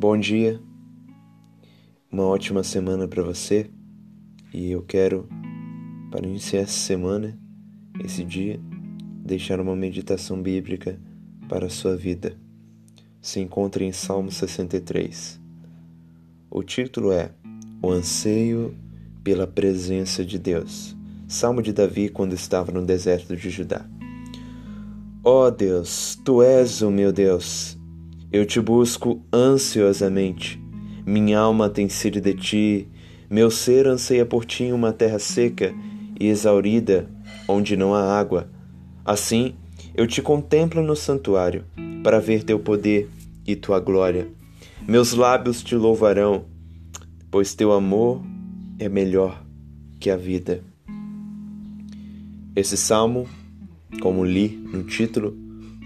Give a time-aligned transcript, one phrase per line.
[0.00, 0.60] Bom dia,
[2.08, 3.68] uma ótima semana para você
[4.54, 5.28] e eu quero,
[6.08, 7.36] para iniciar essa semana,
[8.04, 8.60] esse dia,
[9.24, 11.00] deixar uma meditação bíblica
[11.48, 12.36] para a sua vida.
[13.20, 15.40] Se encontra em Salmo 63.
[16.48, 17.32] O título é
[17.82, 18.76] O Anseio
[19.24, 20.96] pela Presença de Deus.
[21.26, 23.84] Salmo de Davi quando estava no deserto de Judá.
[25.24, 27.77] Ó oh Deus, tu és o meu Deus
[28.30, 30.62] eu te busco ansiosamente.
[31.06, 32.88] Minha alma tem sede de ti.
[33.30, 35.74] Meu ser anseia por ti em uma terra seca
[36.20, 37.08] e exaurida,
[37.46, 38.50] onde não há água.
[39.04, 39.54] Assim,
[39.94, 41.64] eu te contemplo no santuário,
[42.02, 43.08] para ver teu poder
[43.46, 44.28] e tua glória.
[44.86, 46.44] Meus lábios te louvarão,
[47.30, 48.22] pois teu amor
[48.78, 49.42] é melhor
[49.98, 50.62] que a vida.
[52.54, 53.26] Esse salmo,
[54.00, 55.36] como li no título,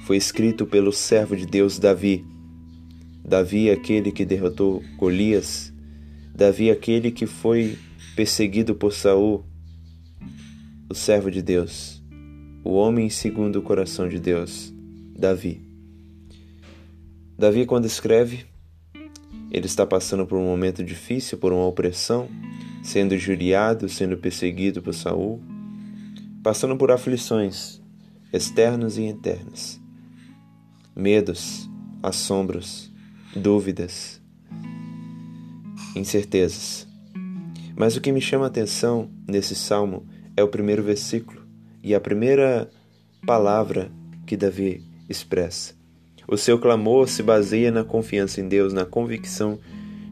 [0.05, 2.32] foi escrito pelo servo de Deus Davi
[3.25, 5.73] Davi, aquele que derrotou Golias,
[6.35, 7.79] Davi, aquele que foi
[8.17, 9.45] perseguido por Saul,
[10.89, 12.03] o servo de Deus,
[12.65, 14.73] o homem segundo o coração de Deus,
[15.17, 15.63] Davi.
[17.39, 18.45] Davi, quando escreve,
[19.51, 22.29] ele está passando por um momento difícil, por uma opressão,
[22.83, 25.41] sendo injuriado, sendo perseguido por Saul,
[26.43, 27.81] passando por aflições
[28.33, 29.81] externas e internas,
[30.97, 31.69] medos,
[32.03, 32.92] assombros,
[33.35, 34.21] dúvidas,
[35.97, 36.87] incertezas.
[37.77, 41.43] Mas o que me chama a atenção nesse salmo é o primeiro versículo
[41.83, 42.71] e a primeira
[43.27, 43.91] palavra
[44.27, 45.75] que Davi expressa.
[46.29, 49.59] O seu clamor se baseia na confiança em Deus, na convicção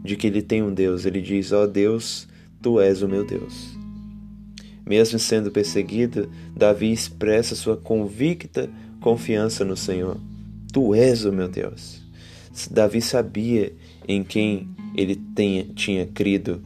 [0.02, 1.04] de que ele tem um Deus.
[1.06, 2.26] Ele diz: Ó oh Deus,
[2.60, 3.78] tu és o meu Deus.
[4.84, 8.68] Mesmo sendo perseguido, Davi expressa sua convicta
[9.00, 10.16] confiança no Senhor.
[10.72, 12.02] Tu és o meu Deus.
[12.70, 13.72] Davi sabia
[14.06, 16.62] em quem ele tenha, tinha crido,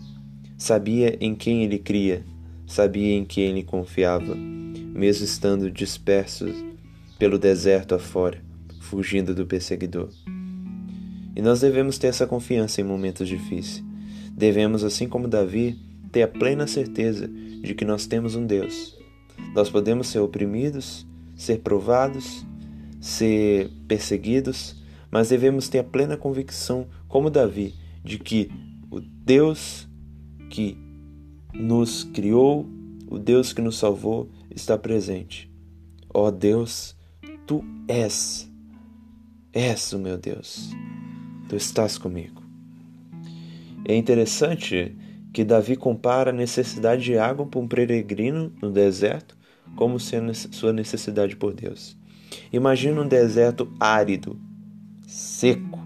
[0.57, 2.25] sabia em quem ele cria,
[2.67, 6.55] sabia em quem ele confiava, mesmo estando dispersos
[7.19, 8.43] pelo deserto afora,
[8.81, 10.09] fugindo do perseguidor.
[11.37, 13.85] E nós devemos ter essa confiança em momentos difíceis.
[14.33, 15.79] Devemos, assim como Davi,
[16.11, 18.97] ter a plena certeza de que nós temos um Deus.
[19.55, 21.07] Nós podemos ser oprimidos,
[21.37, 22.45] ser provados,
[23.01, 24.77] ser perseguidos,
[25.15, 28.51] mas devemos ter a plena convicção, como Davi, de que
[28.91, 29.89] o Deus
[30.51, 30.77] que
[31.55, 32.69] nos criou,
[33.07, 35.49] o Deus que nos salvou, está presente.
[36.13, 36.97] Ó oh Deus,
[37.47, 38.51] tu és,
[39.53, 40.71] és o meu Deus,
[41.49, 42.43] tu estás comigo.
[43.87, 44.97] É interessante
[45.33, 49.37] que Davi compara a necessidade de água para um peregrino no deserto
[49.77, 51.97] como sendo sua necessidade por Deus.
[52.53, 54.37] Imagina um deserto árido,
[55.07, 55.79] seco,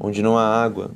[0.00, 0.92] onde não há água.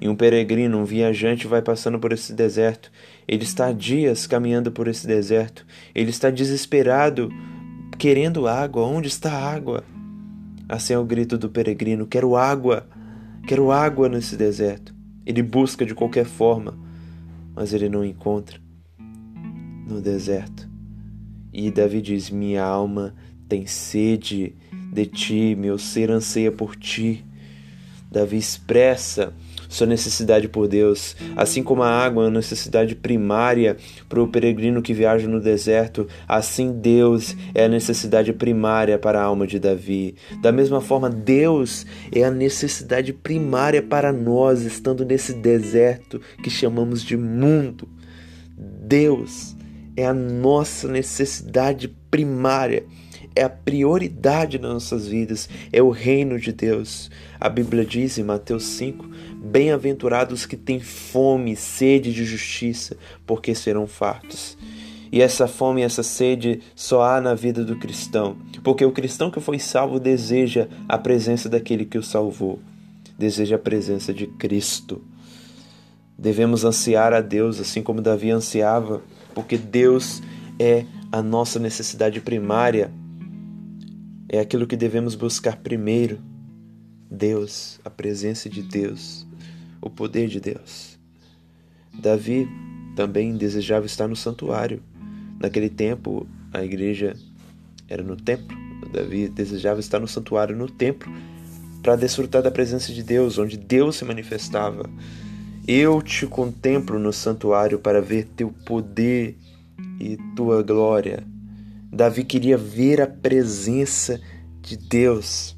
[0.00, 2.90] E um peregrino, um viajante, vai passando por esse deserto.
[3.26, 5.66] Ele está dias caminhando por esse deserto.
[5.94, 7.30] Ele está desesperado,
[7.98, 8.84] querendo água.
[8.84, 9.82] Onde está a água?
[10.68, 12.86] Assim é o grito do peregrino: Quero água!
[13.46, 14.94] Quero água nesse deserto.
[15.24, 16.78] Ele busca de qualquer forma,
[17.54, 18.60] mas ele não encontra
[19.88, 20.68] no deserto.
[21.52, 23.14] E Davi diz: Minha alma
[23.48, 24.54] tem sede
[24.92, 27.24] de ti, meu ser anseia por ti.
[28.10, 29.34] Davi expressa
[29.68, 33.76] sua necessidade por Deus, assim como a água é necessidade primária
[34.08, 39.24] para o peregrino que viaja no deserto, assim Deus é a necessidade primária para a
[39.24, 40.14] alma de Davi.
[40.40, 47.02] Da mesma forma, Deus é a necessidade primária para nós, estando nesse deserto que chamamos
[47.02, 47.86] de mundo.
[48.56, 49.54] Deus
[49.94, 52.84] é a nossa necessidade primária
[53.38, 57.08] é a prioridade nas nossas vidas, é o reino de Deus.
[57.38, 59.06] A Bíblia diz em Mateus 5:
[59.36, 64.58] Bem-aventurados que têm fome e sede de justiça, porque serão fartos.
[65.12, 69.30] E essa fome e essa sede só há na vida do cristão, porque o cristão
[69.30, 72.58] que foi salvo deseja a presença daquele que o salvou,
[73.16, 75.00] deseja a presença de Cristo.
[76.18, 79.00] Devemos ansiar a Deus, assim como Davi ansiava,
[79.32, 80.20] porque Deus
[80.58, 82.90] é a nossa necessidade primária
[84.28, 86.18] é aquilo que devemos buscar primeiro:
[87.10, 89.26] Deus, a presença de Deus,
[89.80, 90.98] o poder de Deus.
[91.94, 92.48] Davi
[92.94, 94.82] também desejava estar no santuário.
[95.40, 97.16] Naquele tempo, a igreja
[97.88, 98.56] era no templo.
[98.92, 101.12] Davi desejava estar no santuário, no templo,
[101.82, 104.88] para desfrutar da presença de Deus, onde Deus se manifestava.
[105.66, 109.36] Eu te contemplo no santuário para ver teu poder
[110.00, 111.24] e tua glória.
[111.90, 114.20] Davi queria ver a presença
[114.60, 115.56] de Deus.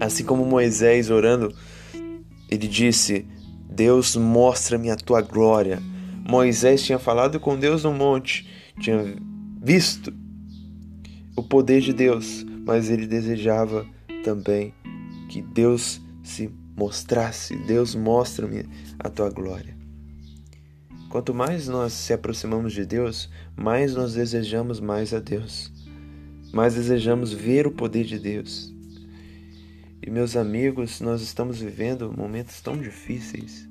[0.00, 1.54] Assim como Moisés orando
[2.48, 3.26] ele disse:
[3.70, 5.82] Deus, mostra-me a tua glória.
[6.28, 8.48] Moisés tinha falado com Deus no monte,
[8.80, 9.16] tinha
[9.62, 10.12] visto
[11.36, 13.86] o poder de Deus, mas ele desejava
[14.24, 14.74] também
[15.28, 17.56] que Deus se mostrasse.
[17.66, 18.64] Deus, mostra-me
[18.98, 19.77] a tua glória.
[21.08, 25.72] Quanto mais nós se aproximamos de Deus, mais nós desejamos mais a Deus.
[26.52, 28.74] Mais desejamos ver o poder de Deus.
[30.06, 33.66] E meus amigos, nós estamos vivendo momentos tão difíceis.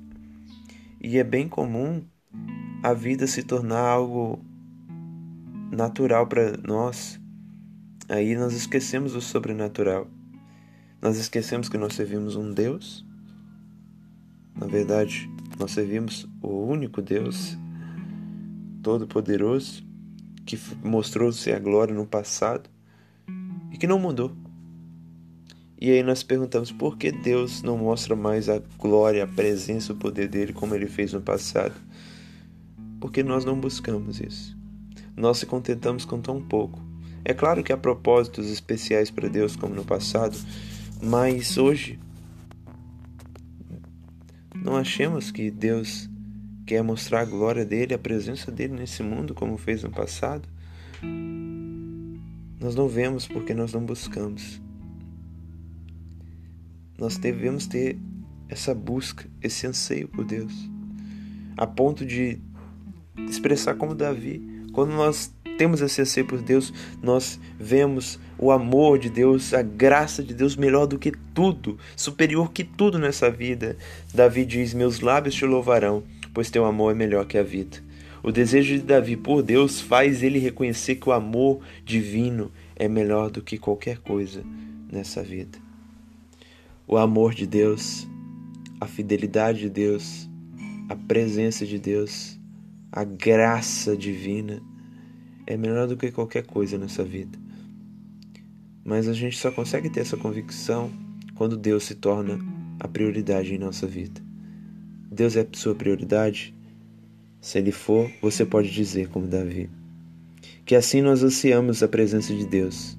[1.00, 2.02] E é bem comum
[2.82, 4.44] a vida se tornar algo
[5.70, 7.20] natural para nós.
[8.08, 10.08] Aí nós esquecemos o sobrenatural.
[11.00, 13.06] Nós esquecemos que nós servimos um Deus.
[14.56, 17.56] Na verdade, nós servimos o único Deus
[18.82, 19.82] Todo-Poderoso
[20.46, 22.70] que mostrou-se a glória no passado
[23.70, 24.32] e que não mudou.
[25.80, 29.96] E aí nós perguntamos por que Deus não mostra mais a glória, a presença, o
[29.96, 31.74] poder dele como ele fez no passado?
[33.00, 34.56] Porque nós não buscamos isso.
[35.16, 36.80] Nós se contentamos com tão pouco.
[37.24, 40.36] É claro que há propósitos especiais para Deus como no passado,
[41.02, 41.98] mas hoje
[44.68, 46.08] não achemos que Deus
[46.66, 50.48] quer mostrar a glória dele, a presença dele nesse mundo como fez no passado.
[52.60, 54.60] Nós não vemos porque nós não buscamos
[56.98, 57.96] nós devemos ter
[58.48, 60.52] essa busca, esse anseio por Deus,
[61.56, 62.40] a ponto de
[63.28, 64.42] expressar como Davi.
[64.72, 66.72] Quando nós temos anseio por Deus,
[67.02, 72.52] nós vemos o amor de Deus, a graça de Deus melhor do que tudo, superior
[72.52, 73.76] que tudo nessa vida.
[74.14, 77.76] Davi diz: Meus lábios te louvarão, pois teu amor é melhor que a vida.
[78.22, 83.30] O desejo de Davi por Deus faz ele reconhecer que o amor divino é melhor
[83.30, 84.42] do que qualquer coisa
[84.90, 85.68] nessa vida
[86.88, 88.08] o amor de Deus,
[88.80, 90.26] a fidelidade de Deus,
[90.88, 92.40] a presença de Deus,
[92.90, 94.62] a graça divina
[95.48, 97.38] é melhor do que qualquer coisa nessa vida.
[98.84, 100.92] Mas a gente só consegue ter essa convicção
[101.34, 102.38] quando Deus se torna
[102.78, 104.20] a prioridade em nossa vida.
[105.10, 106.54] Deus é a sua prioridade?
[107.40, 109.70] Se ele for, você pode dizer como Davi.
[110.66, 112.98] Que assim nós ansiamos a presença de Deus.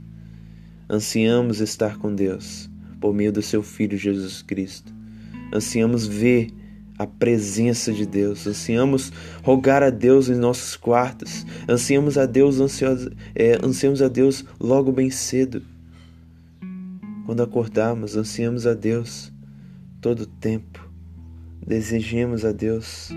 [0.90, 2.68] Ansiamos estar com Deus
[3.00, 4.92] por meio do seu Filho Jesus Cristo.
[5.54, 6.48] Ansiamos ver
[7.00, 9.10] a presença de Deus, ansiamos
[9.42, 14.92] rogar a Deus em nossos quartos, ansiamos a Deus, ansioso, é, ansiamos a Deus logo
[14.92, 15.64] bem cedo.
[17.26, 19.32] Quando acordarmos, ansiamos a Deus
[20.02, 20.90] todo o tempo,
[21.66, 23.10] desejemos a Deus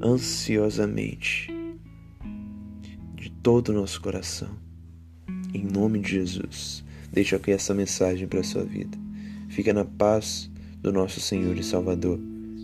[0.00, 1.52] ansiosamente,
[3.16, 4.50] de todo o nosso coração,
[5.52, 6.84] em nome de Jesus.
[7.12, 8.96] Deixo aqui essa mensagem para a sua vida.
[9.48, 10.48] Fica na paz
[10.80, 12.20] do nosso Senhor e Salvador,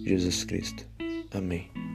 [0.07, 0.85] Jesus Cristo.
[1.35, 1.86] Amém.